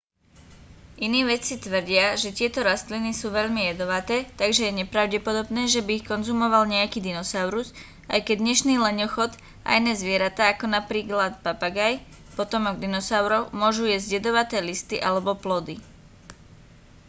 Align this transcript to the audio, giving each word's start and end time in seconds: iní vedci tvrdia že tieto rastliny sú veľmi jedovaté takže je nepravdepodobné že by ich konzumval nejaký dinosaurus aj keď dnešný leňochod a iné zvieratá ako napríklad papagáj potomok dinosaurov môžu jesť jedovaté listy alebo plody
iní 1.05 1.21
vedci 1.31 1.53
tvrdia 1.65 2.07
že 2.21 2.29
tieto 2.39 2.59
rastliny 2.69 3.11
sú 3.19 3.27
veľmi 3.37 3.61
jedovaté 3.69 4.17
takže 4.41 4.63
je 4.65 4.77
nepravdepodobné 4.81 5.63
že 5.73 5.81
by 5.85 5.91
ich 6.01 6.09
konzumval 6.11 6.63
nejaký 6.75 6.97
dinosaurus 7.07 7.67
aj 8.13 8.19
keď 8.27 8.37
dnešný 8.41 8.73
leňochod 8.85 9.29
a 9.67 9.77
iné 9.79 9.93
zvieratá 10.01 10.43
ako 10.57 10.65
napríklad 10.77 11.31
papagáj 11.47 11.93
potomok 12.37 12.75
dinosaurov 12.83 13.43
môžu 13.61 13.83
jesť 13.93 14.07
jedovaté 14.17 14.57
listy 14.67 14.97
alebo 15.07 15.31
plody 15.43 15.75